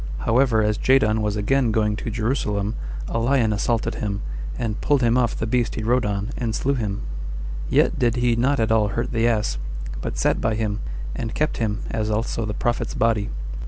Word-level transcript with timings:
However, 0.25 0.63
as 0.63 0.79
Jadon 0.79 1.21
was 1.21 1.35
again 1.35 1.71
going 1.71 1.95
to 1.97 2.09
Jerusalem, 2.09 2.73
a 3.07 3.19
lion 3.19 3.53
assaulted 3.53 3.93
him, 3.93 4.23
and 4.57 4.81
pulled 4.81 5.03
him 5.03 5.15
off 5.15 5.37
the 5.37 5.45
beast 5.45 5.75
he 5.75 5.83
rode 5.83 6.07
on, 6.07 6.31
and 6.39 6.55
slew 6.55 6.73
him; 6.73 7.03
yet 7.69 7.99
did 7.99 8.15
he 8.15 8.35
not 8.35 8.59
at 8.59 8.71
all 8.71 8.87
hurt 8.87 9.11
the 9.11 9.27
ass, 9.27 9.59
but 10.01 10.17
sat 10.17 10.41
by 10.41 10.55
him, 10.55 10.79
and 11.15 11.35
kept 11.35 11.57
him, 11.57 11.81
as 11.91 12.09
also 12.09 12.45
the 12.47 12.55
prophet's 12.55 12.95
body. 12.95 13.29